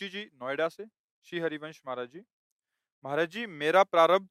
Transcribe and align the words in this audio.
रुचि 0.00 0.08
जी 0.10 0.24
नोएडा 0.42 0.68
से 0.68 0.84
श्री 1.26 1.40
हरिवंश 1.40 1.80
महाराज 1.86 2.08
जी। 2.08 2.20
महाराज 3.04 3.30
जी 3.30 3.46
मेरा 3.46 3.82
प्रारब्ध 3.84 4.28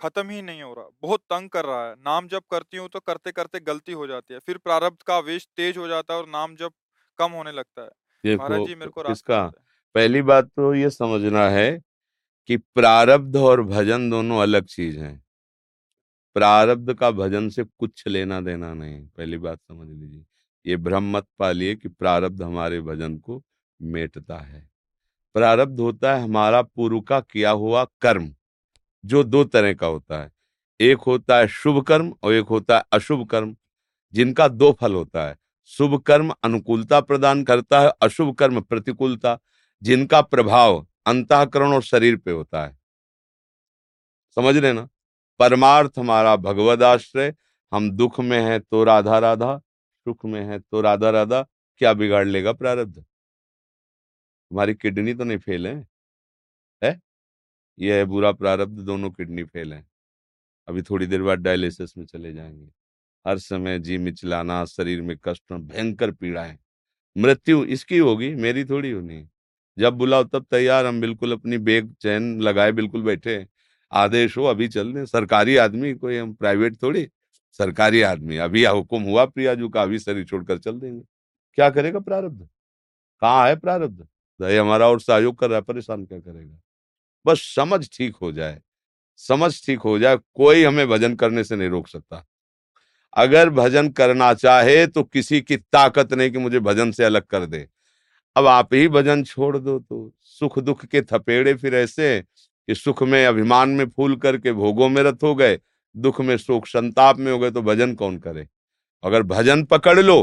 खत्म 0.00 0.30
ही 0.30 0.40
नहीं 0.42 0.62
हो 0.62 0.72
रहा 0.74 0.88
बहुत 1.02 1.20
तंग 1.30 1.48
कर 1.50 1.64
रहा 1.64 1.88
है। 1.88 1.94
नाम 1.96 2.28
जब 2.28 2.42
करती 2.50 2.76
हूँ 2.76 2.88
तो 2.88 3.00
करते 3.00 3.32
करते 3.32 3.60
गलती 3.60 3.92
हो 3.92 4.06
जाती 4.06 4.34
है 4.34 4.40
फिर 4.40 4.58
प्रारब्ध 4.58 5.02
का 5.06 5.16
आवेश 5.16 5.46
तेज 5.56 5.76
हो 5.78 5.86
जाता 5.88 6.14
है 6.14 6.20
और 6.20 6.28
नाम 6.28 6.56
जब 6.56 6.72
कम 7.18 7.32
होने 7.32 7.52
लगता 7.52 7.82
है। 7.82 8.36
महाराज 8.36 8.66
जी 8.66 8.74
मेरे 8.74 8.90
को 8.90 9.10
इसका 9.12 9.46
पहली 9.94 10.22
बात 10.24 10.50
तो 10.56 10.74
ये 10.74 10.90
समझना 10.90 11.48
है 11.50 11.70
कि 12.48 12.56
प्रारब्ध 12.56 13.36
और 13.38 13.62
भजन 13.64 14.10
दोनों 14.10 14.42
अलग 14.42 14.66
चीज़ 14.66 14.98
है। 14.98 15.16
प्रारब्ध 16.36 16.94
का 16.94 17.10
भजन 17.12 17.48
से 17.48 17.64
कुछ 17.64 18.06
लेना 18.08 18.40
देना 18.42 18.74
नहीं 18.74 19.02
पहली 19.08 19.38
बात 19.38 19.58
समझ 19.60 19.88
लीजिए। 19.88 20.24
ये 20.64 20.76
भ्रम 20.78 21.16
मत 21.16 21.26
पालिए 21.38 21.74
कि 21.76 21.88
प्रारब्ध 21.90 22.42
हमारे 22.42 22.80
भजन 22.82 23.18
को 23.18 23.42
मेटता 23.80 24.38
है। 24.38 24.68
प्रारब्ध 25.36 25.80
होता 25.80 26.16
है, 26.16 26.22
हमारा 26.22 26.62
पूर्व 26.62 27.00
का 27.00 27.20
किया 27.20 27.50
हुआ 27.50 27.84
कर्म, 28.00 28.34
जो 29.04 29.24
दो 29.24 29.44
तरह 29.44 29.74
का 29.74 29.86
होता 29.86 30.22
है। 30.22 30.32
एक 30.80 30.98
होता 30.98 31.36
है 31.36 31.48
शुभ 31.48 31.82
कर्म 31.82 32.14
और 32.22 32.32
एक 32.32 32.44
होता 32.44 32.76
है 32.76 32.84
अशुभ 32.92 33.26
कर्म, 33.28 33.56
जिनका 34.12 34.48
दो 34.48 34.72
फल 34.72 34.94
होता 34.94 35.26
है। 35.28 35.36
शुभ 35.64 36.00
कर्म 36.02 36.32
अनुकूलता 36.42 37.00
प्रदान 37.00 37.44
करता 37.44 37.80
है, 37.80 37.92
अशुभ 38.02 38.34
कर्म 38.34 38.60
प्रतिकूलता, 38.60 39.38
जिनका 39.82 40.20
प्रभाव 40.20 40.86
अंतःकरण 41.06 41.72
और 41.72 41.82
शरीर 41.82 42.16
पे 42.16 42.30
होता 42.30 42.64
है। 42.64 42.78
समझ 44.34 44.56
रहे 44.56 44.72
ना? 44.72 44.88
परमार्थ 45.38 45.98
हमारा 45.98 46.36
भगवद 46.36 46.82
आश्रय, 46.82 47.34
हम 47.72 47.90
दुख 47.90 48.20
में 48.20 48.40
है 48.40 48.58
तो 48.58 48.84
राधा 48.84 49.18
राधा, 49.18 49.58
सुख 50.06 50.24
में 50.24 50.40
है 50.44 50.58
तो 50.58 50.80
राधा 50.80 51.10
राधा, 51.10 51.42
क्या 51.76 51.92
बिगाड़ 51.92 52.26
लेगा 52.26 52.52
प्रारब्ध? 52.52 53.04
हमारी 54.52 54.74
किडनी 54.74 55.14
तो 55.14 55.24
नहीं 55.24 55.38
फेल 55.38 55.66
है। 55.66 55.86
है? 56.84 57.00
ये 57.78 57.98
है 57.98 58.04
बुरा 58.04 58.32
प्रारब्ध, 58.32 58.78
दोनों 58.80 59.10
किडनी 59.10 59.44
फेल 59.44 59.72
है। 59.72 59.86
अभी 60.68 60.82
थोड़ी 60.82 61.06
देर 61.06 61.22
बाद 61.22 61.38
डायलिसिस 61.38 61.98
में 61.98 62.06
चले 62.06 62.32
जाएँगे। 62.32 62.68
हर 63.26 63.38
समय 63.38 63.78
जी 63.78 63.98
मिचलाना, 63.98 64.64
शरीर 64.64 65.02
में 65.02 65.16
कष्ट, 65.24 65.52
भयंकर 65.52 66.10
पीड़ा 66.10 66.44
है। 66.44 66.58
मृत्यु 67.18 67.64
इसकी 67.64 67.98
होगी, 67.98 68.34
मेरी 68.34 68.64
थोड़ी 68.64 68.90
होनी 68.90 69.28
जब 69.78 69.94
बुलाओ 69.94 70.24
तब 70.24 70.46
तैयार, 70.50 70.86
हम 70.86 71.00
बिल्कुल 71.00 71.32
अपनी 71.32 71.58
बेग, 71.58 71.94
चैन 71.94 72.40
लगाए, 72.40 72.72
बिल्कुल 72.72 73.02
बैठे 73.02 73.48
आदेश 73.92 74.36
हो, 74.36 74.44
अभी 74.44 74.68
चल 74.68 74.92
दें। 74.92 75.06
सरकारी 75.06 75.56
आदमी, 75.56 75.94
कोई 75.94 76.16
हम 76.16 76.34
प्राइवेट 76.34 76.82
थोड़ी? 76.82 77.08
सरकारी 77.52 78.02
आदमी, 78.02 78.36
अभी 78.36 78.64
हुक्म 78.64 79.02
हुआ 79.02 79.24
प्रिया 79.24 79.26
प्रियाजू 79.26 79.68
का, 79.68 79.82
अभी 79.82 79.98
शरीर 79.98 80.24
छोड़कर 80.24 80.58
चल 80.58 80.80
देंगे। 80.80 81.04
क्या 81.54 81.70
करेगा 81.70 81.98
प्रारब्ध? 81.98 82.48
कहाँ 83.20 83.48
है 83.48 83.56
प्रारब्ध? 83.56 84.08
ये 84.40 84.58
हमारा 84.58 84.88
और 84.88 85.00
सहयोग 85.00 85.38
कर 85.38 85.48
रहा 85.48 85.56
है, 85.56 85.62
परेशान 85.62 86.04
क्या 86.04 86.18
करेगा? 86.18 86.60
बस 87.26 87.40
समझ 87.54 87.88
ठीक 87.92 88.16
हो 88.16 88.32
जाए, 88.32 88.60
समझ 89.20 89.52
ठीक 89.66 89.80
हो 89.80 89.98
जाए, 89.98 90.16
कोई 90.34 90.64
हमें 90.64 90.86
भजन 90.88 91.14
करने 91.16 91.44
से 91.44 91.56
नहीं 91.56 91.68
रोक 91.68 91.88
सकता। 91.88 92.26
अगर 93.16 93.50
भजन 93.50 93.88
करना 93.90 94.32
चाहे 94.34 94.86
तो 94.86 95.02
किसी 95.02 95.40
की 95.40 95.56
ताकत 95.56 96.12
नहीं 96.12 96.30
कि 96.30 96.38
मुझे 96.38 96.60
भजन 96.60 96.90
से 96.90 97.04
अलग 97.04 97.22
कर 97.24 97.46
दे। 97.46 97.66
अब 98.36 98.46
आप 98.46 98.74
ही 98.74 98.88
भजन 98.88 99.22
छोड़ 99.24 99.56
दो 99.58 99.78
तो 99.78 100.12
सुख 100.22 100.58
दुख 100.58 100.84
के 100.86 101.02
थपेड़े 101.02 101.54
फिर 101.54 101.74
ऐसे 101.74 102.20
कि 102.20 102.74
सुख 102.74 103.02
में, 103.02 103.24
अभिमान 103.26 103.68
में 103.70 103.86
फूल 103.86 104.16
करके 104.16 104.52
भोगों 104.52 104.88
में 104.88 105.02
रथ 105.02 105.22
हो 105.22 105.34
गए, 105.34 105.58
दुख 105.94 106.20
में 106.20 106.36
शोक 106.36 106.66
संताप 106.66 107.18
में 107.18 107.30
हो 107.32 107.38
गए 107.38 107.50
तो 107.50 107.62
भजन 107.62 107.94
कौन 107.94 108.18
करे? 108.18 108.46
अगर 109.04 109.22
भजन 109.24 109.64
पकड़ 109.64 109.98
लो 110.00 110.22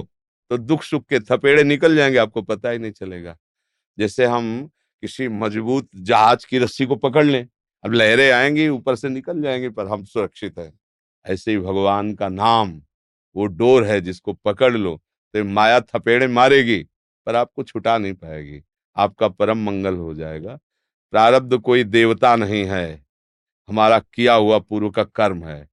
तो 0.51 0.57
दुख 0.57 0.83
सुख 0.83 1.05
के 1.05 1.19
थपेड़े 1.21 1.63
निकल 1.63 1.95
जाएँगे, 1.95 2.17
आपको 2.17 2.41
पता 2.43 2.69
ही 2.69 2.79
नहीं 2.79 2.91
चलेगा। 2.91 3.37
जैसे 3.97 4.25
हम 4.25 4.69
किसी 5.03 5.27
मज़बूत 5.27 5.89
जहाज़ 5.95 6.45
की 6.49 6.57
रस्सी 6.59 6.85
को 6.85 6.95
पकड़ 6.95 7.25
लें, 7.25 7.47
अब 7.83 7.93
लहरें 7.93 8.31
आएँगी, 8.31 8.67
ऊपर 8.69 8.95
से 8.95 9.09
निकल 9.09 9.41
जाएँगे, 9.41 9.69
पर 9.69 9.87
हम 9.87 10.03
सुरक्षित 10.05 10.59
हैं। 10.59 10.73
ऐसे 11.25 11.51
ही 11.51 11.57
भगवान 11.57 12.13
का 12.15 12.29
नाम, 12.29 12.81
वो 13.35 13.45
डोर 13.47 13.85
है 13.85 14.01
जिसको 14.01 14.33
पकड़ 14.33 14.73
लो 14.73 14.99
तो 15.33 15.43
माया 15.43 15.79
थपेड़े 15.81 16.27
मारेगी, 16.27 16.77
पर 17.27 17.35
आपको 17.35 17.63
छुटा 17.63 17.97
नहीं 17.97 18.13
पाएगी। 18.13 18.61
आपका 18.97 19.27
परम 19.27 19.63
मंगल 19.65 19.95
हो 19.95 20.13
जाएगा। 20.13 20.59
प्रारब्ध 21.13 21.57
कोई 21.57 21.83
देवता 21.83 22.35
नहीं 22.35 22.63
है। 22.65 23.03
हमारा 23.69 23.99
किया 24.13 24.33
हुआ 24.33 24.59
पूर्व 24.59 24.89
का 24.89 25.03
कर्म 25.03 25.43
है। 25.45 25.67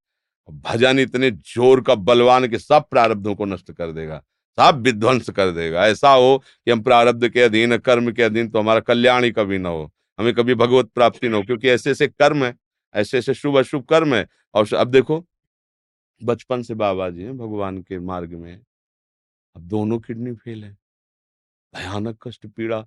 भजन 0.49 0.99
इतने 0.99 1.31
ज़ोर 1.31 1.81
का, 1.81 1.95
बलवान 1.95 2.49
के 2.49 2.59
सब 2.59 2.89
प्रारब्धों 2.91 3.35
को 3.35 3.45
नष्ट 3.45 3.73
कर 3.73 3.93
देगा। 3.93 4.23
सब 4.59 4.81
विध्वंस 4.85 5.31
कर 5.31 5.51
देगा। 5.51 5.87
ऐसा 5.87 6.11
हो 6.11 6.39
कि 6.39 6.71
हम 6.71 6.83
प्रारब्ध 6.83 7.29
के 7.29 7.41
अधीन, 7.41 7.77
कर्म 7.79 8.13
के 8.13 8.23
अधीन 8.23 8.49
तो 8.51 8.59
हमारा 8.59 8.81
कल्याण 8.81 9.25
ही 9.25 9.31
कभी 9.31 9.59
ना 9.59 9.69
हो। 9.69 9.91
हमें 10.19 10.35
कभी 10.35 10.55
भगवत 10.55 10.91
प्राप्ति 10.95 11.29
ना 11.29 11.37
हो, 11.37 11.43
क्योंकि 11.43 11.69
ऐसे 11.69 11.91
ऐसे 11.91 12.09
कर्म 12.09 12.45
है, 12.45 12.55
ऐसे 12.95 13.19
ऐसे 13.19 13.35
शुभ 13.35 13.57
अशुभ 13.59 13.85
कर्म 13.85 14.15
है। 14.15 14.27
और 14.55 14.75
अब 14.75 14.89
देखो, 14.89 15.25
बचपन 16.23 16.63
से 16.63 16.75
बाबा 16.75 17.09
जी 17.11 17.23
हैं, 17.23 17.37
भगवान 17.39 17.79
के 17.83 17.99
मार्ग 17.99 18.33
में 18.33 18.55
अब 19.57 19.63
दोनों 19.63 19.99
किडनी 19.99 20.33
फेल 20.35 20.65
है। 20.65 20.77
भयानक 21.75 22.19
कष्ट, 22.23 22.47
पीड़ा, 22.47 22.87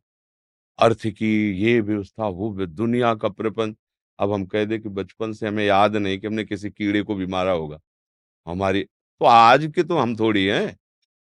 अर्थ 0.79 1.07
की 1.07 1.51
ये 1.53 1.79
व्यवस्था, 1.81 2.27
वो 2.27 2.65
दुनिया 2.65 3.13
का 3.15 3.29
प्रपंच। 3.29 3.75
अब 4.19 4.31
हम 4.33 4.45
कह 4.45 4.65
दे 4.65 4.77
कि 4.79 4.89
बचपन 4.89 5.33
से 5.33 5.47
हमें 5.47 5.65
याद 5.65 5.95
नहीं 5.95 6.19
कि 6.19 6.27
हमने 6.27 6.43
किसी 6.43 6.69
कीड़े 6.69 7.01
को 7.01 7.15
भी 7.15 7.25
मारा 7.25 7.51
होगा। 7.51 7.79
हमारी 8.47 8.83
तो 8.83 9.25
आज 9.25 9.71
के 9.75 9.83
तो 9.83 9.97
हम 9.97 10.15
थोड़ी 10.15 10.45
हैं। 10.45 10.77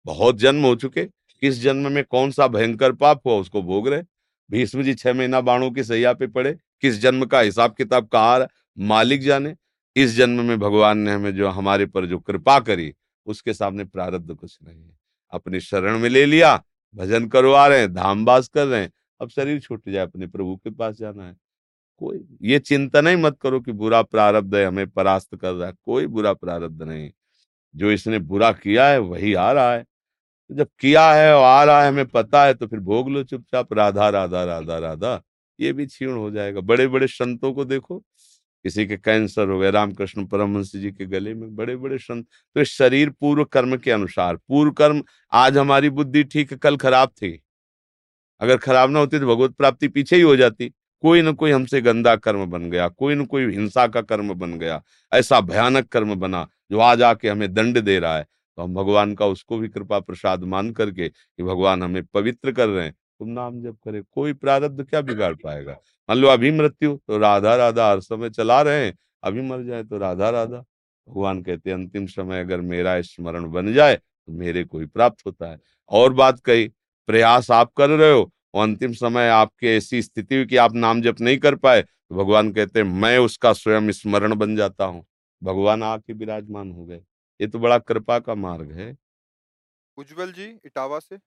बहुत 0.05 0.37
जन्म 0.37 0.63
हो 0.63 0.75
चुके। 0.75 1.05
किस 1.41 1.61
जन्म 1.61 1.91
में 1.91 2.03
कौन 2.03 2.31
सा 2.31 2.47
भयंकर 2.47 2.91
पाप 2.91 3.21
हुआ 3.25 3.33
उसको 3.33 3.61
भोग 3.61 3.87
रहे? 3.87 4.03
भीष्म 4.51 4.83
जी 4.83 4.93
छह 4.93 5.13
महीना 5.13 5.41
बाणों 5.41 5.71
की 5.71 5.83
सैया 5.83 6.13
पे 6.13 6.27
पड़े। 6.27 6.57
किस 6.81 6.99
जन्म 6.99 7.25
का 7.25 7.39
हिसाब 7.39 7.73
किताब 7.73 8.07
कहाँ 8.07 8.47
मालिक 8.79 9.21
जाने। 9.21 9.55
इस 9.95 10.11
जन्म 10.11 10.45
में 10.45 10.59
भगवान 10.59 10.97
ने 10.97 11.11
हमें 11.11 11.35
जो 11.35 11.47
हमारे 11.47 11.85
पर 11.85 12.05
जो 12.05 12.19
कृपा 12.19 12.59
करी, 12.59 12.93
उसके 13.25 13.53
सामने 13.53 13.83
प्रारब्ध 13.83 14.35
कुछ 14.35 14.57
नहीं 14.63 14.83
है। 14.83 14.97
अपनी 15.31 15.59
शरण 15.59 15.99
में 15.99 16.09
ले 16.09 16.25
लिया, 16.25 16.63
भजन 16.95 17.27
करवा 17.27 17.67
रहे 17.67 17.79
हैं 17.79 17.93
धामवास 17.93 18.47
कर 18.47 18.65
रहे 18.65 18.81
हैं। 18.81 18.91
अब 19.21 19.29
शरीर 19.29 19.59
छूट 19.59 19.89
जाए, 19.89 20.03
अपने 20.03 20.27
प्रभु 20.27 20.55
के 20.55 20.69
पास 20.69 20.95
जाना 20.95 21.27
है। 21.27 21.37
कोई 21.97 22.25
ये 22.41 22.59
चिंता 22.59 23.01
नहीं 23.01 23.17
मत 23.17 23.37
करो 23.41 23.59
कि 23.59 23.71
बुरा 23.71 24.01
प्रारब्ध 24.01 24.55
है, 24.55 24.65
हमें 24.65 24.89
परास्त 24.89 25.35
कर 25.35 25.51
रहा 25.51 25.67
है। 25.67 25.73
कोई 25.85 26.07
बुरा 26.07 26.33
प्रारब्ध 26.33 26.83
नहीं। 26.83 27.11
जो 27.75 27.91
इसने 27.91 28.19
बुरा 28.21 28.51
किया 28.53 28.87
है, 28.87 28.99
वही 28.99 29.33
आ 29.35 29.51
रहा 29.51 29.73
है। 29.73 29.83
तो 30.49 30.55
जब 30.55 30.67
किया 30.79 31.11
है 31.13 31.33
और 31.35 31.43
आ 31.43 31.63
रहा 31.63 31.81
है, 31.83 31.89
हमें 31.89 32.07
पता 32.07 32.43
है 32.45 32.53
तो 32.53 32.67
फिर 32.67 32.79
भोग 32.81 33.09
लो 33.09 33.23
चुपचाप। 33.23 33.73
राधा 33.73 34.09
राधा 34.09 34.43
राधा 34.45 34.77
राधा, 34.79 35.21
ये 35.59 35.73
भी 35.73 35.85
क्षीण 35.87 36.11
हो 36.11 36.29
जाएगा। 36.31 36.61
बड़े 36.61 36.87
बड़े 36.87 37.07
संतों 37.09 37.53
को 37.53 37.65
देखो। 37.65 37.99
किसी 38.65 38.85
के 38.87 38.97
कैंसर 38.97 39.49
हो 39.49 39.59
गया 39.59 39.69
रामकृष्ण 39.69 40.25
परमहंस 40.25 40.71
जी 40.75 40.91
के 40.91 41.05
गले 41.05 41.33
में 41.33 41.55
बड़े 41.55 41.75
बड़े 41.75 41.97
संत। 41.97 42.25
तो 42.55 42.63
शरीर 42.63 43.09
पूर्व 43.11 43.43
कर्म 43.45 43.77
के 43.77 43.91
अनुसार, 43.91 44.35
पूर्व 44.37 44.71
कर्म, 44.73 45.03
आज 45.31 45.57
हमारी 45.57 45.89
बुद्धि 45.91 46.23
ठीक, 46.23 46.53
कल 46.53 46.77
खराब 46.77 47.09
थी। 47.11 47.39
अगर 48.41 48.57
खराब 48.57 48.89
ना 48.89 48.99
होती 48.99 49.19
तो 49.19 49.27
भगवत 49.27 49.55
प्राप्ति 49.55 49.87
पीछे 49.87 50.15
ही 50.15 50.21
हो 50.21 50.35
जाती। 50.35 50.71
कोई 51.03 51.21
ना 51.21 51.31
कोई 51.31 51.51
हमसे 51.51 51.81
गंदा 51.81 52.15
कर्म 52.15 52.45
बन 52.45 52.69
गया, 52.71 52.87
कोई 52.89 53.15
ना 53.15 53.25
कोई 53.25 53.51
हिंसा 53.51 53.87
का 53.87 54.01
कर्म 54.01 54.33
बन 54.33 54.53
गया, 54.53 54.81
ऐसा 55.11 55.39
भयानक 55.41 55.87
कर्म 55.87 56.15
बना 56.15 56.47
जो 56.71 56.79
आज 56.79 57.01
आके 57.03 57.29
हमें 57.29 57.53
दंड 57.53 57.79
दे 57.79 57.97
रहा 57.99 58.17
है। 58.17 58.23
तो 58.23 58.63
हम 58.63 58.73
भगवान 58.75 59.13
का 59.15 59.25
उसको 59.27 59.57
भी 59.57 59.67
कृपा 59.69 59.99
प्रसाद 59.99 60.43
मान 60.45 60.71
करके 60.71 61.09
कि 61.09 61.43
भगवान 61.43 61.83
हमें 61.83 62.03
पवित्र 62.05 62.51
कर 62.51 62.67
रहे 62.69 62.85
हैं। 62.85 62.93
तुम 63.19 63.27
नाम 63.29 63.61
जब 63.61 63.75
करे, 63.77 64.01
कोई 64.03 64.33
प्रारब्ध 64.33 64.83
क्या 64.83 65.01
बिगाड़ 65.01 65.33
पाएगा? 65.35 65.71
मान 66.09 66.17
लो 66.17 66.27
अभी 66.27 66.51
मृत्यु 66.51 66.95
तो 66.97 67.17
राधा 67.17 67.55
राधा 67.55 67.89
हर 67.89 67.99
समय 68.01 68.29
चला 68.29 68.61
रहे 68.61 68.85
हैं, 68.85 68.97
अभी 69.23 69.41
मर 69.41 69.63
जाए 69.63 69.83
तो 69.83 69.97
राधा 69.97 70.29
राधा। 70.29 70.57
भगवान 71.07 71.41
कहते 71.41 71.71
अंतिम 71.71 72.05
समय 72.07 72.39
अगर 72.39 72.61
मेरा 72.63 72.99
स्मरण 73.01 73.49
बन 73.51 73.73
जाए 73.73 73.95
तो 73.95 74.33
मेरे 74.33 74.63
को 74.63 74.79
ही 74.79 74.85
प्राप्त 74.87 75.25
होता 75.25 75.51
है। 75.51 75.57
और 75.91 76.13
बात 76.13 76.39
कही, 76.39 76.67
प्रयास 77.09 77.49
आप 77.51 77.71
कर 77.73 77.89
रहे 77.89 78.11
हो 78.11 78.31
और 78.53 78.63
अंतिम 78.63 78.93
समय 78.93 79.29
आपकी 79.29 79.67
ऐसी 79.67 80.01
स्थिति 80.01 80.35
हुई 80.35 80.45
कि 80.45 80.57
आप 80.57 80.75
नाम 80.75 81.01
जप 81.01 81.21
नहीं 81.21 81.37
कर 81.37 81.55
पाए 81.55 81.81
तो 81.81 82.15
भगवान 82.15 82.51
कहते 82.53 82.79
हैं 82.79 82.85
मैं 82.85 83.17
उसका 83.17 83.53
स्वयं 83.53 83.91
स्मरण 83.91 84.35
बन 84.35 84.55
जाता 84.55 84.85
हूँ। 84.85 85.05
भगवान 85.41 85.83
आके 85.83 86.13
विराजमान 86.13 86.71
हो 86.71 86.85
गए। 86.85 87.01
ये 87.39 87.47
तो 87.47 87.59
बड़ा 87.59 87.77
कृपा 87.79 88.19
का 88.19 88.35
मार्ग 88.35 88.71
है। 88.71 88.97
उज्जवल 89.97 90.31
जी 90.31 90.45
इटावा 90.65 90.99
से। 90.99 91.17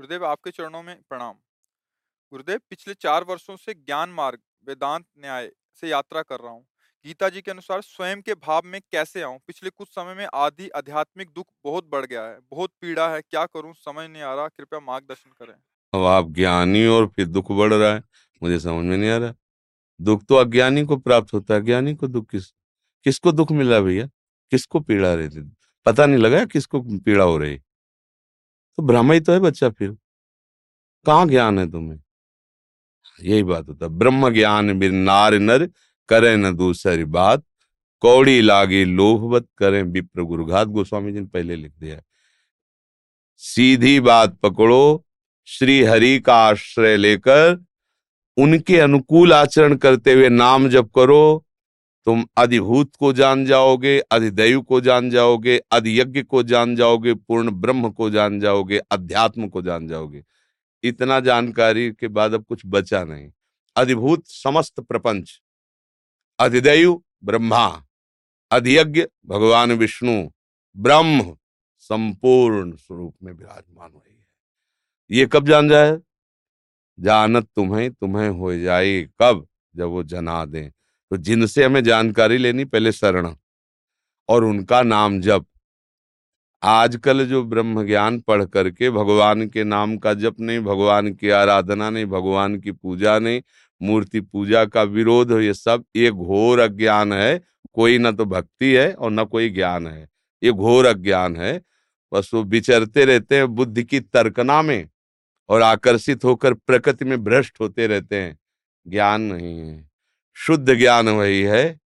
गुरुदेव 0.00 0.24
आपके 0.26 0.50
चरणों 0.50 0.82
में 0.82 0.96
प्रणाम। 1.08 1.34
गुरुदेव 2.32 2.60
पिछले 2.70 2.94
चार 2.94 3.24
वर्षों 3.24 3.56
से 3.56 3.74
ज्ञान 3.74 4.10
मार्ग 4.10 4.38
वेदांत 4.68 5.04
न्याय 5.18 5.50
से 5.80 5.88
यात्रा 5.88 6.22
कर 6.22 6.40
रहा 6.40 6.52
हूँ। 6.52 6.66
गीता 7.06 7.28
जी 7.28 7.40
के 7.42 7.50
अनुसार 7.50 7.80
स्वयं 7.82 8.20
के 8.22 8.34
भाव 8.34 8.62
में 8.64 8.80
कैसे 8.80 9.22
आऊँ? 9.22 9.38
पिछले 9.46 9.70
कुछ 9.70 9.88
समय 9.88 10.14
में 10.14 10.26
आदि 10.34 10.68
आध्यात्मिक 10.68 11.28
दुख 11.28 11.46
बहुत 11.64 11.88
बढ़ 11.92 12.06
गया 12.06 12.22
है, 12.22 12.38
बहुत 12.50 12.70
पीड़ा 12.80 13.08
है। 13.14 13.20
क्या 13.20 13.44
करूँ? 13.46 13.74
समझ 13.74 14.10
नहीं 14.10 14.22
आ 14.22 14.34
रहा। 14.34 14.48
कृपया 14.48 14.80
मार्गदर्शन 14.80 15.30
करें। 15.30 15.54
अब 15.94 16.04
आप 16.04 16.28
ज्ञानी 16.28 16.86
और 16.86 17.06
फिर 17.06 17.26
दुख 17.26 17.52
बढ़ 17.52 17.74
रहा 17.74 17.94
है। 17.94 18.02
मुझे 18.42 18.60
समझ 18.60 18.84
में 18.84 18.96
नहीं 18.96 19.10
आ 19.10 19.16
रहा। 19.16 19.34
दुख 20.00 20.24
तो 20.24 20.34
अज्ञानी 20.34 20.84
को 20.84 20.96
प्राप्त 20.96 21.34
होता 21.34 21.54
है। 21.54 21.60
ज्ञानी 21.60 21.94
को 21.94 22.06
दुख 22.06 22.30
किस, 22.30 22.50
किसको 23.04 23.32
दुख 23.32 23.52
मिला 23.52 23.80
भैया? 23.80 24.06
किसको 24.50 24.80
पीड़ा 24.80 25.14
रही 25.14 25.28
पता 25.84 26.06
नहीं 26.06 26.18
लगा 26.18 26.44
किसको 26.44 26.80
पीड़ा 26.80 27.24
हो 27.24 27.36
रही। 27.38 27.58
तो 28.76 28.82
ब्रह्म 28.82 29.12
ही 29.12 29.20
तो 29.20 29.32
है 29.32 29.40
बच्चा 29.40 29.70
फिर। 29.70 29.96
कहाँ 31.06 31.26
ज्ञान 31.26 31.58
है 31.58 31.70
तुम्हें? 31.70 31.98
यही 33.20 33.42
बात 33.42 33.68
होता 33.68 33.88
ब्रह्म 33.88 34.30
ज्ञान 34.34 34.66
नार 34.94 35.34
नर 35.34 35.70
करे 36.08 36.36
न 36.36 36.56
दूसरी 36.56 37.04
बात। 37.04 37.42
कौड़ी 38.00 38.40
लागी 38.40 38.84
लोभवत 38.84 39.46
करें 39.58 39.82
विप्र 39.82 40.22
गुरुघात। 40.22 40.68
गोस्वामी 40.68 41.12
जी 41.12 41.20
ने 41.20 41.26
पहले 41.26 41.56
लिख 41.56 41.72
दिया 41.80 42.02
सीधी 43.36 44.00
बात 44.00 44.36
पकड़ो, 44.36 45.06
श्री 45.44 45.82
हरि 45.82 46.18
का 46.18 46.36
आश्रय 46.36 46.96
लेकर, 46.96 47.64
उनके 48.36 48.80
अनुकूल 48.80 49.32
आचरण 49.32 49.76
करते 49.76 50.12
हुए 50.12 50.28
नाम 50.28 50.68
जप 50.68 50.90
करो। 50.94 51.46
तुम 52.04 52.26
अधिभूत 52.36 52.92
को 52.98 53.12
जान 53.12 53.44
जाओगे, 53.44 53.98
अधिदैव 53.98 54.62
को 54.62 54.80
जान 54.80 55.10
जाओगे, 55.10 55.60
अधियज्ञ 55.72 56.22
को 56.22 56.42
जान 56.42 56.76
जाओगे, 56.76 57.14
पूर्ण 57.14 57.50
ब्रह्म 57.50 57.90
को 57.90 58.10
जान 58.10 58.40
जाओगे, 58.40 58.78
अध्यात्म 58.78 59.48
को 59.48 59.62
जान 59.62 59.88
जाओगे। 59.88 60.24
इतना 60.82 61.20
जानकारी 61.20 61.90
के 61.90 62.08
बाद 62.08 62.34
अब 62.34 62.44
कुछ 62.44 62.62
बचा 62.66 63.04
नहीं। 63.04 63.30
अधिभूत 63.76 64.22
समस्त 64.26 64.80
प्रपंच। 64.80 65.41
अधिदैव 66.38 67.02
ब्रह्मा, 67.24 67.86
अधियज्ञ 68.50 69.04
भगवान 69.26 69.72
विष्णु, 69.72 70.30
ब्रह्म 70.76 71.36
संपूर्ण 71.78 72.76
स्वरूप 72.76 73.14
में 73.22 73.32
विराजमान 73.32 73.90
हुई 73.92 74.16
है। 74.18 74.26
ये 75.10 75.26
कब 75.26 75.48
जान 75.48 75.68
जाए? 75.68 75.98
जानत 77.00 77.48
तुम्हें 77.56 77.92
तुम्हें 77.92 78.28
हो 78.28 78.56
जाए 78.56 79.02
कब? 79.02 79.48
जब 79.76 79.84
वो 79.84 80.02
जना 80.02 80.44
दें। 80.44 80.70
तो 81.10 81.16
जिनसे 81.16 81.64
हमें 81.64 81.84
जानकारी 81.84 82.38
लेनी, 82.38 82.64
पहले 82.64 82.92
शरण। 82.92 83.36
और 84.28 84.44
उनका 84.44 84.82
नाम 84.82 85.20
जप। 85.20 85.46
आजकल 86.62 87.26
जो 87.26 87.44
ब्रह्म 87.44 87.86
ज्ञान 87.86 88.20
पढ़ 88.20 88.44
करके 88.44 88.90
भगवान 88.90 89.48
के 89.48 89.64
नाम 89.64 89.98
का 89.98 90.14
जप 90.14 90.36
नहीं, 90.40 90.60
भगवान 90.60 91.14
की 91.14 91.28
आराधना 91.28 91.90
नहीं, 91.90 92.06
भगवान 92.06 92.60
की 92.60 92.72
पूजा 92.72 93.18
नहीं 93.18 93.42
मूर्ति 93.82 94.20
पूजा 94.20 94.64
का 94.64 94.82
विरोध 94.82 95.32
ये 95.32 95.54
सब, 95.54 95.84
ये 95.96 96.10
घोर 96.10 96.58
अज्ञान 96.58 97.12
है। 97.12 97.44
कोई 97.72 97.98
ना 97.98 98.10
तो 98.10 98.24
भक्ति 98.24 98.72
है 98.72 98.94
और 98.94 99.10
ना 99.10 99.24
कोई 99.24 99.50
ज्ञान 99.50 99.86
है। 99.86 100.08
ये 100.42 100.52
घोर 100.52 100.86
अज्ञान 100.86 101.36
है। 101.36 101.62
बस 102.12 102.30
वो 102.34 102.42
विचरते 102.42 103.04
रहते 103.04 103.36
हैं 103.36 103.46
बुद्धि 103.46 103.84
की 103.84 104.00
तर्कना 104.00 104.62
में 104.62 104.88
और 105.48 105.62
आकर्षित 105.62 106.24
होकर 106.24 106.54
प्रकृति 106.54 107.04
में 107.04 107.24
भ्रष्ट 107.24 107.60
होते 107.60 107.86
रहते 107.86 108.16
हैं। 108.16 108.38
ज्ञान 108.88 109.22
नहीं 109.22 109.58
है। 109.58 109.90
शुद्ध 110.34 110.74
ज्ञान 110.74 111.08
वही 111.08 111.42
है 111.42 111.80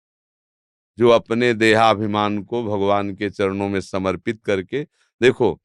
जो 0.98 1.08
अपने 1.08 1.54
देहाभिमान 1.54 2.42
को 2.42 2.64
भगवान 2.64 3.14
के 3.14 3.30
चरणों 3.30 3.68
में 3.68 3.80
समर्पित 3.80 4.42
करके, 4.44 4.82
देखो, 5.22 5.60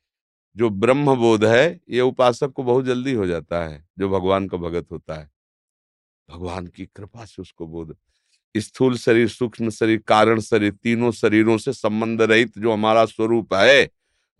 जो 0.55 0.69
ब्रह्म 0.69 1.15
बोध 1.15 1.45
है, 1.45 1.81
ये 1.89 2.01
उपासक 2.01 2.51
को 2.51 2.63
बहुत 2.63 2.85
जल्दी 2.85 3.13
हो 3.13 3.25
जाता 3.25 3.63
है, 3.65 3.87
जो 3.99 4.09
भगवान 4.09 4.47
का 4.47 4.57
भगत 4.57 4.87
होता 4.91 5.13
है। 5.13 5.38
भगवान 6.31 6.67
की 6.67 6.85
कृपा 6.85 7.25
से 7.25 7.41
उसको 7.41 7.67
बोध। 7.67 7.95
स्थूल 8.57 8.97
शरीर, 8.97 9.27
सूक्ष्म 9.27 9.69
शरीर, 9.69 10.03
कारण 10.07 10.39
शरीर, 10.39 10.71
तीनों 10.71 11.11
शरीरों 11.11 11.57
से 11.57 11.73
संबंध 11.73 12.21
रहित 12.21 12.51
जो 12.57 12.73
हमारा 12.73 13.05
स्वरूप 13.05 13.53
है, 13.53 13.89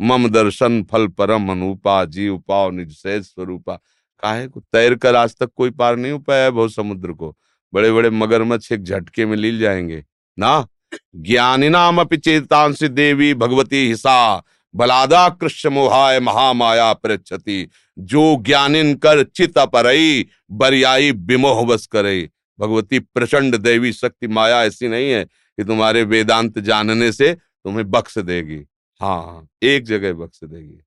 मम 0.02 0.30
दर्शन 0.30 0.84
फल 0.84 1.08
परम 1.08 1.50
अनुपा, 1.50 2.06
जीव 2.06 2.38
पाव 2.48 2.72
निज 2.72 2.98
सहज 2.98 3.24
स्वरूपा। 3.24 3.76
काहे 4.24 4.48
को 4.48 4.60
तैर 4.60 4.96
कर 4.96 5.16
आज 5.16 5.36
तक 5.36 5.50
कोई 5.56 5.70
पार 5.70 5.96
नहीं 5.96 6.12
हो 6.12 6.20
पाया 6.20 6.50
बहुत 6.50 6.74
समुद्र 6.74 7.12
को। 7.12 7.38
बड़े 7.74 7.92
बड़े 7.92 8.10
मगरमच्छ 8.10 8.72
एक 8.72 8.84
झटके 8.84 9.26
में 9.26 9.38
लील 9.38 9.60
जाएँगे। 9.60 10.06
ना? 10.40 10.68
ज्ञानिनाम 11.16 12.02
अपि 12.02 12.18
चेतांश 12.18 12.84
देवी 12.84 13.34
भगवती 13.34 13.88
हिसा। 13.88 14.44
बलादा 14.76 15.30
कृष्ण 15.30 15.70
मोहाय 15.70 16.20
महामाया 16.20 16.94
प्रक्षति 16.94 17.70
जो 18.00 18.38
ज्ञानिन 18.42 18.96
कर 18.96 19.24
चित 19.24 19.58
अपरई, 19.58 20.28
बरियाई 20.52 21.12
विमोह 21.12 21.66
बस 21.66 21.88
करे 21.88 22.30
भगवती 22.60 23.00
प्रचंड 23.00 23.56
देवी 23.56 23.94
शक्ति 23.94 24.28
माया 24.28 24.64
ऐसी 24.64 24.88
नहीं 24.88 25.12
है 25.12 25.26
कि 25.26 25.64
तुम्हारे 25.64 26.04
वेदांत 26.04 26.60
जानने 26.60 27.12
से 27.12 27.34
तुम्हें 27.34 27.92
बख्श 27.92 28.18
देगी। 28.18 28.66
हाँ 29.02 29.48
एक 29.64 29.84
जगह 29.84 30.14
बख्श 30.14 30.40
देगी। 30.44 30.80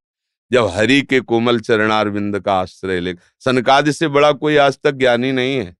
जब 0.52 0.66
हरि 0.66 1.02
के 1.02 1.20
कोमल 1.20 1.60
चरणारविंद 1.60 2.40
का 2.40 2.54
आश्रय 2.54 3.00
ले, 3.00 3.14
सनकादि 3.40 3.92
से 3.92 4.08
बड़ा 4.08 4.32
कोई 4.32 4.56
आज 4.56 4.78
तक 4.84 4.92
ज्ञानी 4.92 5.32
नहीं 5.32 5.56
है। 5.56 5.76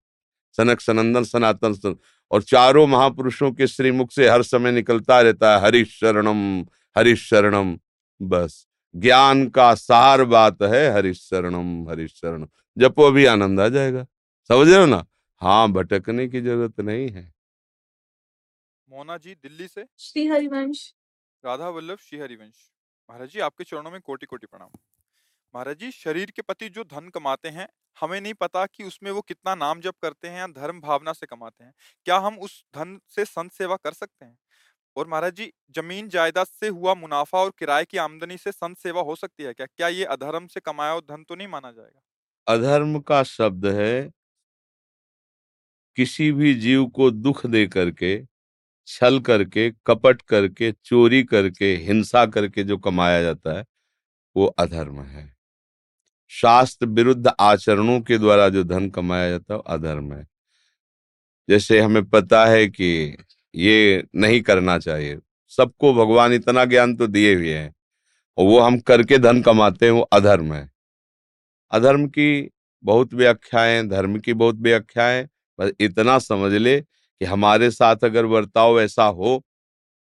सनक, 0.53 0.81
सनंदन, 0.81 1.25
सनातन 1.25 1.73
सन 1.73 1.97
और 2.31 2.43
चारों 2.43 2.87
महापुरुषों 2.87 3.53
के 3.53 3.67
श्रीमुख 3.67 4.13
से 4.13 4.29
हर 4.29 4.43
समय 4.43 4.73
निकलता 4.73 5.21
रहता 5.21 5.57
है 5.57 5.63
हरि 5.63 5.85
शरणम 5.85 6.67
हरि 6.99 7.17
शरणम 7.17 7.79
बस। 8.23 8.69
ज्ञान 8.95 9.49
का 9.49 9.75
सार 9.75 10.25
बात 10.25 10.63
है 10.63 10.91
हरि 10.93 11.15
शरणम 11.15 11.89
हरि 11.91 12.09
शरण 12.09 12.47
जपो 12.79 13.11
भी 13.11 13.25
आनंद 13.27 13.61
आ 13.61 13.69
जाएगा। 13.69 14.07
समझ 14.51 14.69
रहे 14.69 14.79
हो 14.79 14.87
ना? 14.87 15.05
हाँ 15.43 15.69
भटकने 15.73 16.29
की 16.29 16.41
ज़रूरत 16.41 16.81
नहीं 16.81 17.09
है। 17.09 17.33
मोना 18.89 19.17
जी 19.17 19.35
दिल्ली 19.35 19.69
से? 19.69 19.85
श्री 19.99 20.27
हरिवंश। 20.27 20.95
राधा 21.45 21.69
वल्लभ 21.69 21.99
श्री 21.99 22.19
हरिवंश। 22.19 22.71
महाराज 23.11 23.29
जी 23.29 23.41
आपके 23.41 23.65
चरणों 23.65 23.91
में 23.91 24.01
कोटि 24.01 24.27
कोटि 24.27 24.47
प्रणाम। 24.47 24.69
महाराज 25.55 25.77
जी 25.77 25.91
शरीर 25.91 26.31
के 26.31 26.43
प्रति 26.43 26.69
जो 26.69 26.85
धन 26.85 27.09
कमाते 27.09 27.49
हैं 27.49 27.69
हमें 28.01 28.21
नहीं 28.21 28.35
पता 28.35 28.67
कि 28.67 28.85
उसमें 28.85 29.11
वो 29.11 29.21
कितना 29.21 29.55
नाम 29.55 29.81
जप 29.81 29.95
करते 30.03 30.29
हैं 30.29 30.39
या 30.39 30.47
धर्म 30.47 30.81
भावना 30.81 31.13
से 31.13 31.27
कमाते 31.27 31.65
हैं। 31.65 31.73
क्या 32.05 32.19
हम 32.19 32.39
उस 32.39 32.65
धन 32.77 32.99
से 33.09 33.25
संत 33.25 33.53
सेवा 33.53 33.77
कर 33.77 33.93
सकते 33.93 34.25
हैं? 34.25 34.39
और 34.97 35.09
महाराज 35.09 35.35
जी, 35.35 35.53
ज़मीन 35.77 36.09
जायदाद 36.09 36.47
से 36.47 36.69
हुआ 36.69 36.95
मुनाफा 36.95 37.39
और 37.39 37.51
किराए 37.59 37.85
की 37.85 37.99
आमदनी 37.99 38.37
से 38.37 38.53
संत 38.53 38.79
सेवा 38.79 39.03
हो 39.03 39.17
सकती 39.17 39.43
है 39.43 39.53
क्या? 39.53 39.67
क्या 39.67 39.89
ये 39.89 40.05
अधर्म 40.05 40.47
से 40.47 40.61
कमाया 40.61 40.93
हुआ 40.93 41.01
धन 41.01 41.25
तो 41.29 41.35
नहीं 41.35 41.49
माना 41.49 41.71
जाएगा? 41.71 42.01
अधर्म 42.47 42.99
का 43.01 43.23
शब्द 43.23 43.67
है, 43.67 44.11
किसी 45.97 46.33
भी 46.33 46.55
जीव 46.55 46.87
को 46.87 47.11
दुख 47.11 47.47
दे 47.47 47.67
करके, 47.67 48.25
छल 48.87 49.21
करके, 49.21 49.71
कपट 49.87 50.23
करके, 50.23 50.73
चोरी 50.73 51.23
करके, 51.23 51.75
हिंसा 51.77 52.27
करके 52.27 52.65
जो 52.65 52.79
कमाया 52.79 53.23
जाता 53.23 53.59
है, 53.59 53.65
वो 54.37 54.47
अधर्म 54.47 55.03
है। 55.03 55.37
शास्त्र 56.29 56.87
विरुद्ध 56.87 57.33
आचरणों 57.41 58.01
के 58.01 58.19
द्वारा 58.19 58.49
जो 58.49 58.65
धन 58.65 58.91
कमाया 58.91 59.31
जाता 59.31 59.55
है, 59.55 59.59
वो 59.59 59.65
अधर्म 59.69 60.13
है। 60.15 60.27
जैसे 61.49 61.81
हमें 61.81 62.05
पता 62.05 62.47
है 62.47 62.67
कि 62.69 63.17
ये 63.55 64.05
नहीं 64.17 64.41
करना 64.43 64.79
चाहिए। 64.79 65.19
सबको 65.49 65.95
भगवान 65.95 66.33
इतना 66.33 66.65
ज्ञान 66.65 66.97
तो 66.97 67.07
दिए 67.07 67.35
हुए 67.35 67.55
हैं। 67.55 67.75
और 68.39 68.47
वो 68.47 68.61
हम 68.61 68.79
करके 68.81 69.19
धन 69.19 69.43
कमाते 69.43 69.87
हैं, 69.87 69.93
वो 69.93 70.01
अधर्म 70.03 70.53
है। 70.55 70.71
अधर्म 71.71 72.07
की 72.09 72.51
बहुत 72.85 73.15
व्याख्याएँ, 73.15 73.89
धर्म 73.89 74.19
की 74.19 74.33
बहुत 74.35 74.57
व्याख्याएँ, 74.57 75.29
बस 75.59 75.73
इतना 75.81 76.19
समझ 76.19 76.53
ले 76.53 76.81
कि 76.81 77.25
हमारे 77.25 77.71
साथ 77.71 77.97
अगर 78.05 78.27
बर्ताव 78.27 78.81
ऐसा 78.81 79.05
हो 79.05 79.43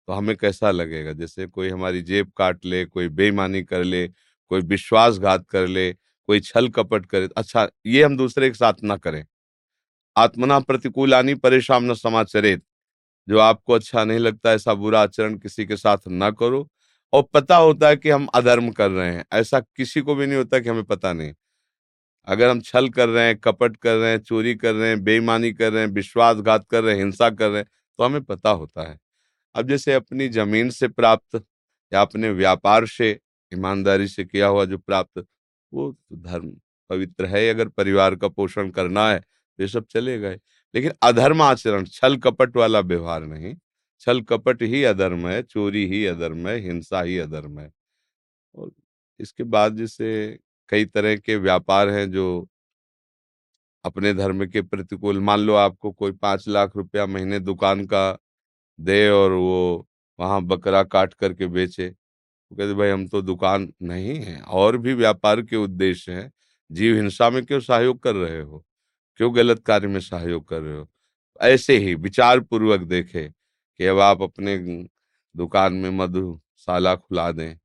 तो 0.08 0.14
हमें 0.14 0.36
कैसा 0.38 0.72
लगेगा? 0.72 1.14
जैसे 1.14 1.46
कोई 1.48 1.70
हमारी 1.70 2.02
जेब 2.02 2.32
काट 2.38 2.66
ले, 2.66 2.86
कोई 2.86 3.08
बेईमानी 3.10 3.64
कर 3.64 3.84
ले, 3.84 4.08
कोई 4.52 4.62
विश्वासघात 4.62 5.46
कर 5.50 5.68
ले, 5.68 5.92
कोई 5.94 6.40
छल 6.40 6.70
कपट 6.70 7.06
करे 7.06 7.30
अच्छा 7.38 7.70
ये 7.86 8.04
हम 8.04 8.18
दूसरे 8.18 8.50
के 8.50 8.54
साथ 8.54 8.74
ना 8.84 8.98
करें। 8.98 9.26
आत्मना 10.18 10.60
प्रतिकूलानी 10.60 11.36
परेशान 11.36 11.92
न 11.92 11.94
समाचरित। 11.94 12.64
जो 13.28 13.40
आपको 13.40 13.74
अच्छा 13.74 14.04
नहीं 14.04 14.20
लगता, 14.20 14.52
ऐसा 14.52 14.74
बुरा 14.76 15.02
आचरण 15.02 15.38
किसी 15.38 15.66
के 15.66 15.78
साथ 15.78 16.08
ना 16.10 16.30
करो। 16.32 16.68
और 17.14 17.24
पता 17.34 17.56
होता 17.58 17.88
है 17.90 17.96
कि 17.96 18.10
हम 18.10 18.26
अधर्म 18.36 18.70
कर 18.72 18.90
रहे 18.92 19.12
हैं, 19.12 19.26
ऐसा 19.34 19.60
किसी 19.60 20.02
को 20.02 20.16
भी 20.16 20.26
नहीं 20.28 20.38
होता 20.38 20.60
कि 20.60 20.70
हमें 20.70 20.84
पता 20.86 21.14
नहीं। 21.14 21.34
अगर 22.28 22.50
हम 22.50 22.62
छल 22.62 22.90
कर 22.90 23.10
रहे 23.10 23.26
हैं, 23.28 23.38
कपट 23.38 23.78
कर 23.78 23.96
रहे 23.96 24.12
हैं, 24.12 24.20
चोरी 24.20 24.56
कर 24.56 24.74
रहे 24.74 24.90
हैं, 24.90 25.04
बेईमानी 25.04 25.52
कर 25.54 25.72
रहे 25.74 25.84
हैं, 25.84 25.92
विश्वासघात 25.92 26.66
कर 26.72 26.84
रहे 26.84 26.96
हैं, 26.96 27.02
हिंसा 27.02 27.30
कर 27.32 27.50
रहे 27.50 27.58
हैं 27.58 27.68
तो 28.00 28.04
हमें 28.04 28.24
पता 28.24 28.50
होता 28.52 28.90
है। 28.90 28.98
अब 29.56 29.68
जैसे 29.70 29.94
अपनी 29.94 30.28
ज़मीन 30.30 30.70
से 30.72 30.88
प्राप्त 30.90 31.44
या 31.92 32.02
अपने 32.02 32.30
व्यापार 32.32 32.86
से, 32.88 33.12
ईमानदारी 33.52 34.08
से 34.08 34.26
किया 34.26 34.48
हुआ 34.48 34.66
जो 34.66 34.78
प्राप्त, 34.80 35.26
वो 35.72 35.92
तो 35.92 36.16
धर्म 36.24 36.52
पवित्र 36.90 37.26
है, 37.28 37.50
अगर 37.50 37.68
परिवार 37.70 38.16
का 38.16 38.28
पोषण 38.30 38.70
करना 38.72 39.10
है 39.10 39.20
तो 39.20 39.64
ये 39.64 39.68
सब 39.70 39.86
चलेगा 39.88 40.30
लेकिन 40.76 40.92
अधर्म 41.04 41.42
आचरण, 41.42 41.86
छल 41.86 42.18
कपट 42.18 42.58
वाला 42.58 42.80
व्यवहार 42.82 43.26
नहीं। 43.26 43.56
छल 44.02 44.22
कपट 44.24 44.62
ही 44.64 44.84
अधर्म 44.86 45.28
है, 45.28 45.42
चोरी 45.44 45.86
ही 45.88 46.06
अधर्म 46.06 46.48
है, 46.48 46.58
हिंसा 46.60 47.02
ही 47.02 47.18
अधर्म 47.20 47.60
है। 47.60 47.72
और 48.56 48.72
इसके 49.20 49.44
बाद 49.46 49.78
जैसे 49.78 50.40
कई 50.70 50.86
तरह 50.88 51.16
के 51.18 51.36
व्यापार 51.38 51.90
हैं 51.90 52.10
जो 52.12 52.48
अपने 53.86 54.14
धर्म 54.14 54.46
के 54.46 54.62
प्रतिकूल, 54.62 55.20
मान 55.20 55.40
लो 55.40 55.54
आपको 55.56 55.92
कोई 55.92 56.12
पाँच 56.14 56.48
लाख 56.48 56.76
रुपया 56.76 57.06
महीने 57.06 57.40
दुकान 57.40 57.86
का 57.86 58.18
दे 58.80 59.08
और 59.10 59.32
वो 59.32 59.88
वहाँ 60.20 60.42
बकरा 60.44 60.84
काट 60.86 61.14
करके 61.14 61.48
बेचे 61.48 61.90
तो 61.90 62.56
कहते 62.58 62.74
भाई, 62.74 62.90
हम 62.90 63.08
तो 63.08 63.22
दुकान 63.22 63.70
नहीं 63.84 64.16
है। 64.18 64.42
और 64.42 64.78
भी 64.78 64.94
व्यापार 64.94 65.42
के 65.44 65.56
उद्देश्य 65.58 66.12
हैं, 66.12 66.32
जीव 66.72 66.96
हिंसा 66.96 67.30
में 67.30 67.46
क्यों 67.46 67.60
सहयोग 67.62 68.00
कर 68.04 68.16
रहे 68.16 68.42
हो? 68.42 68.64
क्यों 69.18 69.36
गलत 69.36 69.60
कार्य 69.66 69.88
में 69.88 70.00
सहयोग 70.00 70.48
कर 70.48 70.62
रहे 70.62 70.78
हो? 70.78 70.88
ऐसे 71.42 71.78
ही 71.78 71.96
विचार 71.96 72.40
पूर्वक 72.40 72.82
देखे 72.82 73.28
कि 73.30 73.86
अब 73.86 74.00
आप 74.00 74.22
अपने 74.22 74.58
दुकान 75.36 75.74
में 75.74 75.90
मधुशाला 75.90 76.96
खुला 76.96 77.32
दें। 77.32 77.58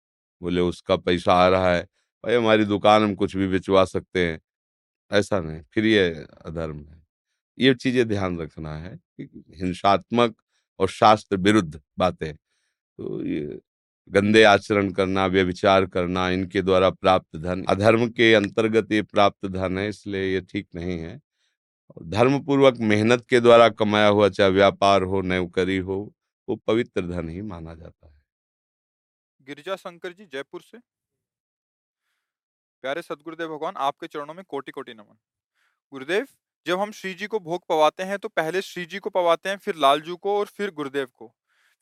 बोले, 0.42 0.60
उसका 0.60 0.96
पैसा 0.96 1.34
आ 1.34 1.48
रहा 1.48 1.74
है। 1.74 1.82
भाई, 2.24 2.34
हमारी 2.34 2.64
दुकान 2.64 3.02
हम 3.02 3.14
कुछ 3.14 3.36
भी 3.36 3.48
बेचवा 3.48 3.84
सकते 3.84 4.26
हैं। 4.26 4.40
ऐसा 5.10 5.40
नहीं, 5.40 5.62
फिर 5.74 5.86
ये 5.86 6.08
अधर्म 6.46 6.78
है। 6.78 7.02
ये 7.58 7.74
चीज़ें 7.74 8.08
ध्यान 8.08 8.38
रखना 8.40 8.76
है 8.76 8.96
कि 9.20 9.44
हिंसात्मक 9.60 10.36
और 10.80 10.88
शास्त्र 10.88 11.36
विरुद्ध 11.36 11.80
बातें। 11.98 12.34
तो 12.98 13.26
ये 13.26 13.60
गंदे 14.10 14.42
आचरण 14.44 14.90
करना 14.92 15.26
व्यविचार 15.26 15.86
करना, 15.86 16.28
इनके 16.30 16.62
द्वारा 16.62 16.90
प्राप्त 16.90 17.36
धन, 17.36 17.64
अधर्म 17.64 18.08
के 18.10 18.34
अंतर्गत 18.34 18.92
ये 18.92 19.02
प्राप्त 19.02 19.46
धन 19.46 19.78
है, 19.78 19.88
इसलिए 19.88 20.34
ये 20.34 20.40
ठीक 20.40 20.68
नहीं 20.74 20.98
है। 20.98 21.20
धर्म 21.98 22.38
पूर्वक 22.44 22.76
मेहनत 22.82 23.24
के 23.28 23.40
द्वारा 23.40 23.68
कमाया 23.68 24.08
हुआ 24.08 24.28
चाहे 24.28 24.50
व्यापार 24.50 25.02
हो 25.02 25.20
नौकरी 25.22 25.76
हो 25.78 25.96
वो 26.48 26.56
पवित्र 26.56 27.02
धन 27.02 27.28
ही 27.28 27.40
माना 27.42 27.74
जाता 27.74 28.06
है। 28.06 28.18
गिरिजा 29.40 29.76
शंकर 29.76 30.12
जी 30.12 30.24
जयपुर 30.24 30.60
से। 30.60 30.78
प्यारे 32.84 33.02
सदगुरुदेव 33.02 33.48
भगवान 33.48 33.74
आपके 33.78 34.06
चरणों 34.06 34.34
में 34.34 34.44
कोटि 34.48 34.72
कोटि 34.72 34.94
नमन। 34.94 35.16
गुरुदेव 35.92 36.26
जब 36.66 36.80
हम 36.80 36.90
श्री 36.92 37.12
जी 37.14 37.26
को 37.26 37.38
भोग 37.40 37.62
पवाते 37.68 38.02
हैं 38.02 38.18
तो 38.18 38.28
पहले 38.28 38.62
श्री 38.62 38.84
जी 38.86 38.98
को 38.98 39.10
पवाते 39.10 39.48
हैं 39.48 39.56
फिर 39.56 39.76
लालजू 39.76 40.16
को 40.16 40.38
और 40.38 40.46
फिर 40.46 40.70
गुरुदेव 40.70 41.08
को। 41.16 41.32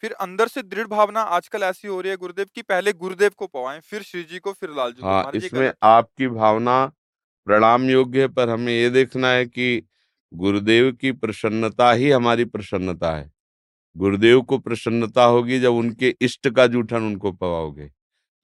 फिर 0.02 0.12
अंदर 0.14 0.48
से 0.48 0.62
दृढ़ 0.62 0.86
भावना 0.86 1.20
आजकल 1.36 1.62
ऐसी 1.62 1.88
हो 1.88 2.00
रही 2.00 2.10
है 2.10 2.16
गुरुदेव 2.16 2.46
की 2.54 2.62
पहले 2.62 2.92
गुरुदेव 2.94 3.32
को 3.36 3.46
पवाएँ 3.46 3.80
फिर 3.80 4.02
श्री 4.02 4.22
जी 4.24 4.38
को 4.38 4.52
फिर 4.52 4.70
लालजू 4.70 5.04
हाँ 5.04 5.22
को 5.24 5.36
इसमें 5.38 5.72
आपकी 5.82 6.28
भावना 6.28 6.84
प्रणाम 7.46 7.88
योग्य 7.90 8.20
है 8.20 8.28
पर 8.28 8.48
हमें 8.48 8.72
ये 8.72 8.90
देखना 8.90 9.28
है 9.28 9.46
कि 9.46 9.82
गुरुदेव 10.34 10.92
की 10.92 11.12
प्रसन्नता 11.12 11.92
ही 11.92 12.10
हमारी 12.10 12.44
प्रसन्नता 12.44 13.16
है। 13.16 13.32
गुरुदेव 13.96 14.42
को 14.42 14.58
प्रसन्नता 14.58 15.24
होगी 15.24 15.60
जब 15.60 15.72
उनके 15.72 16.14
इष्ट 16.20 16.48
का 16.48 16.66
जूठन 16.66 17.02
उनको 17.02 17.32
पवाओगे। 17.32 17.90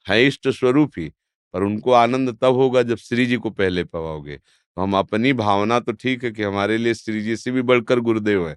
है 0.08 0.26
इष्ट 0.26 0.48
स्वरूप 0.48 0.92
ही, 0.98 1.08
पर 1.54 1.62
उनको 1.62 1.92
आनंद 1.92 2.38
तब 2.42 2.54
होगा 2.54 2.82
जब 2.82 2.96
श्री 2.96 3.26
जी 3.26 3.36
को 3.36 3.50
पहले 3.50 3.84
पवाओगे। 3.84 4.36
तो 4.36 4.82
हम 4.82 4.96
अपनी 4.96 5.32
भावना 5.32 5.80
तो 5.80 5.92
ठीक 5.92 6.24
है 6.24 6.30
कि 6.30 6.42
हमारे 6.42 6.78
लिए 6.78 6.94
श्री 6.94 7.22
जी 7.22 7.36
से 7.36 7.50
भी 7.50 7.62
बढ़कर 7.62 8.00
गुरुदेव 8.00 8.48
है, 8.48 8.56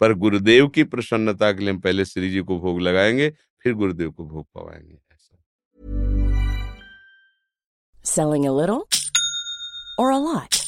पर 0.00 0.14
गुरुदेव 0.14 0.68
की 0.68 0.84
प्रसन्नता 0.84 1.52
के 1.52 1.58
लिए 1.58 1.70
हम 1.70 1.80
पहले 1.80 2.04
श्री 2.04 2.30
जी 2.30 2.40
को 2.40 2.58
भोग 2.60 2.80
लगाएँगे, 2.80 3.30
फिर 3.62 3.74
गुरुदेव 3.74 4.10
को 4.12 4.24
भोग 4.24 4.46
पवाएँगे 4.54 4.98
Selling 8.04 8.46
a 8.46 8.52
little 8.52 8.82
or 9.98 10.10
a 10.10 10.18
lot? 10.18 10.67